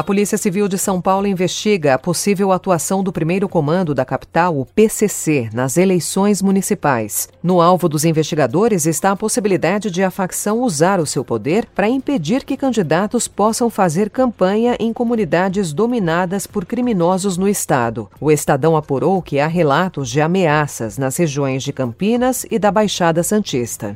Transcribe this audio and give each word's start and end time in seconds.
A 0.00 0.02
Polícia 0.02 0.38
Civil 0.38 0.66
de 0.66 0.78
São 0.78 0.98
Paulo 0.98 1.26
investiga 1.26 1.92
a 1.92 1.98
possível 1.98 2.52
atuação 2.52 3.04
do 3.04 3.12
primeiro 3.12 3.46
comando 3.46 3.94
da 3.94 4.02
capital, 4.02 4.58
o 4.58 4.64
PCC, 4.64 5.50
nas 5.52 5.76
eleições 5.76 6.40
municipais. 6.40 7.28
No 7.42 7.60
alvo 7.60 7.86
dos 7.86 8.06
investigadores 8.06 8.86
está 8.86 9.10
a 9.10 9.16
possibilidade 9.16 9.90
de 9.90 10.02
a 10.02 10.10
facção 10.10 10.62
usar 10.62 11.00
o 11.00 11.06
seu 11.06 11.22
poder 11.22 11.66
para 11.74 11.86
impedir 11.86 12.44
que 12.44 12.56
candidatos 12.56 13.28
possam 13.28 13.68
fazer 13.68 14.08
campanha 14.08 14.74
em 14.80 14.90
comunidades 14.90 15.70
dominadas 15.70 16.46
por 16.46 16.64
criminosos 16.64 17.36
no 17.36 17.46
estado. 17.46 18.08
O 18.18 18.30
Estadão 18.30 18.78
apurou 18.78 19.20
que 19.20 19.38
há 19.38 19.46
relatos 19.46 20.08
de 20.08 20.22
ameaças 20.22 20.96
nas 20.96 21.18
regiões 21.18 21.62
de 21.62 21.74
Campinas 21.74 22.46
e 22.50 22.58
da 22.58 22.70
Baixada 22.70 23.22
Santista. 23.22 23.94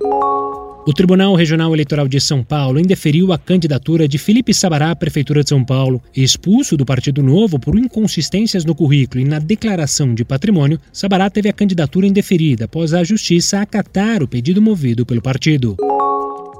O 0.86 0.92
Tribunal 0.92 1.34
Regional 1.34 1.72
Eleitoral 1.72 2.06
de 2.06 2.20
São 2.20 2.44
Paulo 2.44 2.78
indeferiu 2.78 3.32
a 3.32 3.38
candidatura 3.38 4.06
de 4.06 4.18
Felipe 4.18 4.52
Sabará 4.52 4.90
à 4.90 4.96
Prefeitura 4.96 5.42
de 5.42 5.48
São 5.48 5.64
Paulo. 5.64 6.02
Expulso 6.14 6.76
do 6.76 6.84
Partido 6.84 7.22
Novo 7.22 7.58
por 7.58 7.78
inconsistências 7.78 8.66
no 8.66 8.74
currículo 8.74 9.22
e 9.22 9.24
na 9.24 9.38
declaração 9.38 10.14
de 10.14 10.26
patrimônio, 10.26 10.78
Sabará 10.92 11.30
teve 11.30 11.48
a 11.48 11.54
candidatura 11.54 12.06
indeferida 12.06 12.66
após 12.66 12.92
a 12.92 13.02
Justiça 13.02 13.62
acatar 13.62 14.22
o 14.22 14.28
pedido 14.28 14.60
movido 14.60 15.06
pelo 15.06 15.22
partido. 15.22 15.74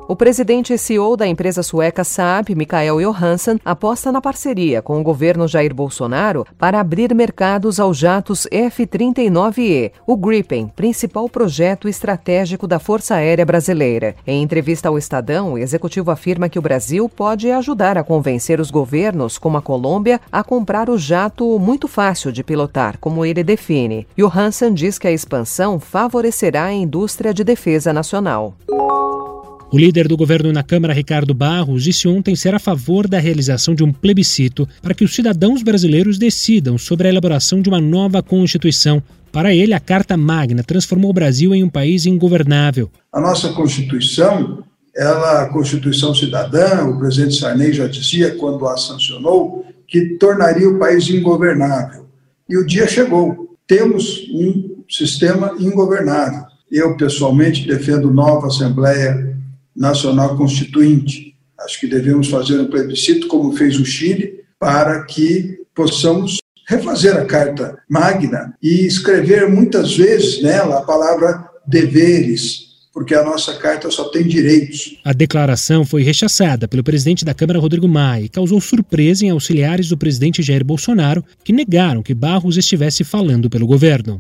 O 0.07 0.15
presidente 0.15 0.75
e 0.75 0.77
CEO 0.77 1.17
da 1.17 1.27
empresa 1.27 1.63
sueca 1.63 2.05
Saab, 2.05 2.55
Mikael 2.55 3.01
Johansson, 3.01 3.57
aposta 3.65 4.13
na 4.13 4.21
parceria 4.21 4.83
com 4.83 5.01
o 5.01 5.03
governo 5.03 5.49
Jair 5.49 5.75
Bolsonaro 5.75 6.45
para 6.59 6.79
abrir 6.79 7.15
mercados 7.15 7.81
aos 7.81 7.97
jatos 7.97 8.47
F-39E, 8.51 9.93
o 10.07 10.15
Gripen, 10.15 10.69
principal 10.69 11.27
projeto 11.27 11.89
estratégico 11.89 12.67
da 12.67 12.79
Força 12.79 13.15
Aérea 13.15 13.47
Brasileira. 13.47 14.15
Em 14.27 14.43
entrevista 14.43 14.91
ao 14.91 14.99
Estadão, 14.99 15.55
o 15.55 15.59
executivo 15.59 16.11
afirma 16.11 16.51
que 16.51 16.59
o 16.59 16.63
Brasil 16.63 17.09
pode 17.09 17.51
ajudar 17.51 17.97
a 17.97 18.05
convencer 18.05 18.61
os 18.61 18.71
governos, 18.71 19.39
como 19.39 19.57
a 19.57 19.63
Colômbia, 19.63 20.21
a 20.31 20.45
comprar 20.45 20.91
o 20.91 20.99
jato 20.99 21.59
muito 21.59 21.89
fácil 21.89 22.31
de 22.31 22.45
pilotar, 22.45 22.99
como 22.99 23.25
ele 23.25 23.43
define. 23.43 24.07
Johansson 24.19 24.75
diz 24.75 24.99
que 24.99 25.09
a 25.09 25.13
expansão 25.13 25.81
favorecerá 25.81 26.65
a 26.65 26.73
indústria 26.75 27.33
de 27.33 27.43
defesa 27.43 27.91
nacional. 27.91 28.55
O 29.75 29.77
líder 29.77 30.07
do 30.07 30.17
governo 30.17 30.53
na 30.53 30.63
Câmara, 30.63 30.95
Ricardo 30.95 31.35
Barros, 31.35 31.83
disse 31.83 32.07
ontem 32.07 32.37
ser 32.37 32.55
a 32.55 32.61
favor 32.61 33.09
da 33.09 33.19
realização 33.19 33.75
de 33.75 33.83
um 33.83 33.93
plebiscito 33.93 34.69
para 34.81 34.95
que 34.95 35.03
os 35.03 35.13
cidadãos 35.13 35.65
brasileiros 35.65 36.17
decidam 36.17 36.79
sobre 36.79 37.09
a 37.09 37.11
elaboração 37.11 37.61
de 37.61 37.69
uma 37.69 37.81
nova 37.81 38.23
Constituição. 38.23 39.03
Para 39.33 39.53
ele, 39.53 39.75
a 39.75 39.81
Carta 39.81 40.17
Magna 40.17 40.63
transformou 40.63 41.11
o 41.11 41.13
Brasil 41.13 41.53
em 41.53 41.65
um 41.65 41.69
país 41.69 42.07
ingovernável. 42.07 42.89
A 43.13 43.21
nossa 43.21 43.49
Constituição, 43.49 44.63
ela, 44.95 45.43
a 45.43 45.49
Constituição 45.49 46.15
Cidadã, 46.15 46.85
o 46.85 46.97
presidente 46.97 47.35
Sarney 47.35 47.73
já 47.73 47.89
dizia 47.89 48.37
quando 48.37 48.69
a 48.69 48.77
sancionou, 48.77 49.67
que 49.89 50.17
tornaria 50.21 50.69
o 50.69 50.79
país 50.79 51.11
ingovernável. 51.11 52.07
E 52.49 52.57
o 52.57 52.65
dia 52.65 52.87
chegou. 52.87 53.57
Temos 53.67 54.21
um 54.33 54.85
sistema 54.89 55.57
ingovernável. 55.59 56.45
Eu, 56.71 56.97
pessoalmente, 56.97 57.67
defendo 57.67 58.15
nova 58.15 58.47
Assembleia 58.47 59.34
nacional 59.75 60.37
constituinte. 60.37 61.35
Acho 61.59 61.81
que 61.81 61.87
devemos 61.87 62.29
fazer 62.29 62.61
um 62.61 62.67
plebiscito, 62.67 63.27
como 63.27 63.57
fez 63.57 63.79
o 63.79 63.85
Chile, 63.85 64.41
para 64.59 65.03
que 65.05 65.59
possamos 65.75 66.39
refazer 66.67 67.17
a 67.17 67.25
Carta 67.25 67.77
Magna 67.89 68.55
e 68.63 68.87
escrever 68.87 69.49
muitas 69.49 69.97
vezes 69.97 70.43
nela 70.43 70.79
a 70.79 70.83
palavra 70.83 71.49
deveres, 71.67 72.65
porque 72.93 73.15
a 73.15 73.25
nossa 73.25 73.55
carta 73.55 73.91
só 73.91 74.05
tem 74.05 74.27
direitos. 74.27 74.99
A 75.05 75.13
declaração 75.13 75.85
foi 75.85 76.03
rechaçada 76.03 76.69
pelo 76.69 76.85
presidente 76.85 77.25
da 77.25 77.35
Câmara, 77.35 77.59
Rodrigo 77.59 77.89
Maia, 77.89 78.25
e 78.25 78.29
causou 78.29 78.61
surpresa 78.61 79.25
em 79.25 79.31
auxiliares 79.31 79.89
do 79.89 79.99
presidente 79.99 80.43
Jair 80.43 80.65
Bolsonaro, 80.65 81.25
que 81.43 81.53
negaram 81.53 82.03
que 82.03 82.15
Barros 82.15 82.57
estivesse 82.57 83.05
falando 83.05 83.51
pelo 83.51 83.67
governo. 83.67 84.19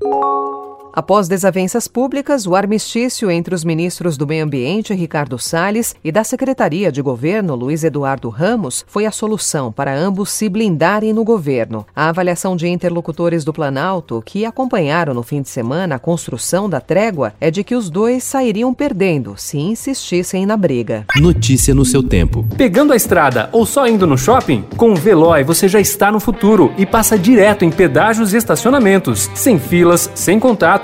Após 0.96 1.26
desavenças 1.26 1.88
públicas, 1.88 2.46
o 2.46 2.54
armistício 2.54 3.28
entre 3.28 3.52
os 3.52 3.64
ministros 3.64 4.16
do 4.16 4.28
Meio 4.28 4.44
Ambiente, 4.44 4.94
Ricardo 4.94 5.36
Salles, 5.40 5.96
e 6.04 6.12
da 6.12 6.22
Secretaria 6.22 6.92
de 6.92 7.02
Governo, 7.02 7.56
Luiz 7.56 7.82
Eduardo 7.82 8.28
Ramos, 8.28 8.84
foi 8.86 9.04
a 9.04 9.10
solução 9.10 9.72
para 9.72 9.92
ambos 9.92 10.30
se 10.30 10.48
blindarem 10.48 11.12
no 11.12 11.24
governo. 11.24 11.84
A 11.96 12.10
avaliação 12.10 12.54
de 12.54 12.68
interlocutores 12.68 13.42
do 13.42 13.52
Planalto, 13.52 14.22
que 14.24 14.44
acompanharam 14.44 15.12
no 15.12 15.24
fim 15.24 15.42
de 15.42 15.48
semana 15.48 15.96
a 15.96 15.98
construção 15.98 16.70
da 16.70 16.80
trégua, 16.80 17.34
é 17.40 17.50
de 17.50 17.64
que 17.64 17.74
os 17.74 17.90
dois 17.90 18.22
sairiam 18.22 18.72
perdendo 18.72 19.34
se 19.36 19.58
insistissem 19.58 20.46
na 20.46 20.56
briga. 20.56 21.06
Notícia 21.16 21.74
no 21.74 21.84
seu 21.84 22.04
tempo. 22.04 22.46
Pegando 22.56 22.92
a 22.92 22.96
estrada 22.96 23.48
ou 23.50 23.66
só 23.66 23.88
indo 23.88 24.06
no 24.06 24.16
shopping? 24.16 24.64
Com 24.76 24.92
o 24.92 24.96
Veloy 24.96 25.42
você 25.42 25.66
já 25.66 25.80
está 25.80 26.12
no 26.12 26.20
futuro 26.20 26.72
e 26.78 26.86
passa 26.86 27.18
direto 27.18 27.64
em 27.64 27.70
pedágios 27.72 28.32
e 28.32 28.36
estacionamentos, 28.36 29.28
sem 29.34 29.58
filas, 29.58 30.08
sem 30.14 30.38
contato 30.38 30.83